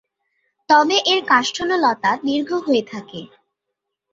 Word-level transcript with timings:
তবে 0.69 0.97
এর 1.05 1.21
কাষ্ঠল 1.27 1.69
লতা 1.83 2.11
দীর্ঘ 2.23 2.49
হয়ে 2.65 2.83
থাকে। 2.91 3.21